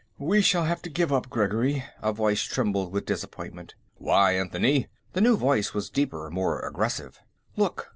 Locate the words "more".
6.31-6.59